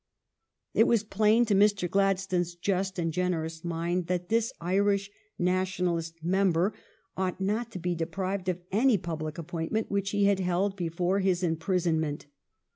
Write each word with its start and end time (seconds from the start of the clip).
It 0.73 0.87
was 0.87 1.03
plain 1.03 1.45
to 1.45 1.53
Mr. 1.53 1.87
Gladstone's 1.87 2.55
just 2.55 2.97
and 2.97 3.13
generous 3.13 3.63
mind 3.63 4.07
that 4.07 4.29
this 4.29 4.51
Irish 4.59 5.11
Nationalist 5.37 6.23
member 6.23 6.73
ought 7.15 7.39
not 7.39 7.69
to 7.73 7.77
be 7.77 7.93
deprived 7.93 8.49
of 8.49 8.63
any 8.71 8.97
public 8.97 9.37
appointment 9.37 9.91
which 9.91 10.09
he 10.09 10.25
had 10.25 10.39
held 10.39 10.75
be 10.75 10.89
fore 10.89 11.19
his 11.19 11.43
imprisonment. 11.43 12.25